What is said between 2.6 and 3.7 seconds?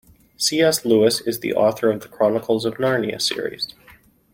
of Narnia series.